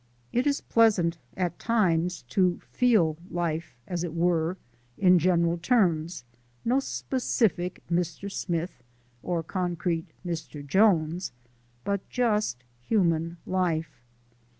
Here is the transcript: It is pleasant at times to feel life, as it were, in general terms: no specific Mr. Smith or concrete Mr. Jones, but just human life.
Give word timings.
It 0.33 0.47
is 0.47 0.61
pleasant 0.61 1.19
at 1.37 1.59
times 1.59 2.23
to 2.29 2.59
feel 2.71 3.17
life, 3.29 3.75
as 3.85 4.03
it 4.03 4.15
were, 4.15 4.57
in 4.97 5.19
general 5.19 5.59
terms: 5.59 6.23
no 6.65 6.79
specific 6.79 7.83
Mr. 7.87 8.31
Smith 8.31 8.81
or 9.21 9.43
concrete 9.43 10.07
Mr. 10.25 10.65
Jones, 10.65 11.33
but 11.83 12.09
just 12.09 12.63
human 12.79 13.37
life. 13.45 14.01